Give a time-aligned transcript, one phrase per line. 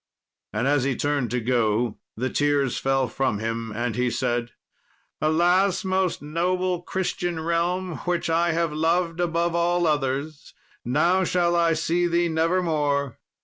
[0.51, 4.49] And as he turned to go, the tears fell from him, and he said,
[5.21, 11.73] "Alas, most noble Christian realm, which I have loved above all others, now shall I
[11.73, 13.19] see thee never more!"